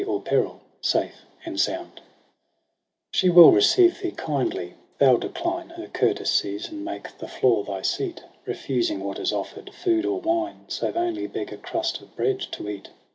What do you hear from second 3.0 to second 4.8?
She will receive thee kindly ■